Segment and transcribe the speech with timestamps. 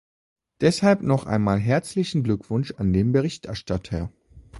[0.61, 4.11] Deshalb noch einmal herzlichen Glückwunsch an den Berichterstatter!